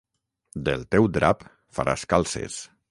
[0.69, 1.47] Del teu drap
[1.79, 2.61] faràs calces.